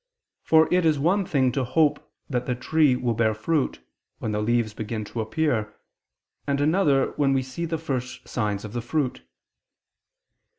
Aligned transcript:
For 0.41 0.67
it 0.73 0.83
is 0.83 0.97
one 0.97 1.27
thing 1.27 1.51
to 1.51 1.63
hope 1.63 1.99
that 2.27 2.47
the 2.47 2.55
tree 2.55 2.95
will 2.95 3.13
bear 3.13 3.35
fruit, 3.35 3.81
when 4.17 4.31
the 4.31 4.41
leaves 4.41 4.73
begin 4.73 5.05
to 5.05 5.21
appear, 5.21 5.75
and 6.47 6.59
another, 6.59 7.11
when 7.17 7.33
we 7.33 7.43
see 7.43 7.65
the 7.65 7.77
first 7.77 8.27
signs 8.27 8.65
of 8.65 8.73
the 8.73 8.81
fruit. 8.81 9.21